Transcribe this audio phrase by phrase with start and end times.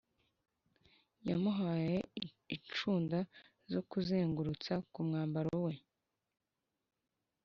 [1.27, 1.95] Yamuhaye
[2.55, 3.19] inshunda
[3.71, 5.73] zo kuzengurutsa ku mwambaro we,